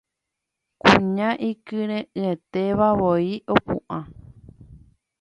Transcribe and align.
Kuña 0.83 1.29
ikyre'ỹetéva 1.49 2.87
voi 2.99 3.27
opu'ã 3.53 3.99